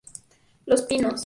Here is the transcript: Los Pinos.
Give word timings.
Los 0.65 0.81
Pinos. 0.81 1.19